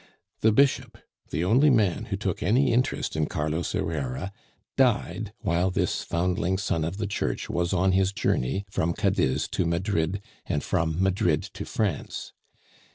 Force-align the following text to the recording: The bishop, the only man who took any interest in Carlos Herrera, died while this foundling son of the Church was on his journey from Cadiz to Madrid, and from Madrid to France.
The 0.39 0.51
bishop, 0.51 0.97
the 1.29 1.43
only 1.45 1.69
man 1.69 2.05
who 2.05 2.15
took 2.17 2.41
any 2.41 2.73
interest 2.73 3.15
in 3.15 3.27
Carlos 3.27 3.73
Herrera, 3.73 4.33
died 4.75 5.31
while 5.41 5.69
this 5.69 6.01
foundling 6.01 6.57
son 6.57 6.83
of 6.83 6.97
the 6.97 7.05
Church 7.05 7.51
was 7.51 7.71
on 7.71 7.91
his 7.91 8.11
journey 8.11 8.65
from 8.71 8.95
Cadiz 8.95 9.47
to 9.49 9.63
Madrid, 9.63 10.19
and 10.47 10.63
from 10.63 10.99
Madrid 11.03 11.43
to 11.53 11.65
France. 11.65 12.33